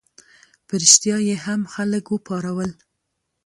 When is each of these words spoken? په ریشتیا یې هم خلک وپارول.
په 0.67 0.73
ریشتیا 0.81 1.17
یې 1.27 1.35
هم 1.45 1.61
خلک 1.73 2.05
وپارول. 2.09 2.71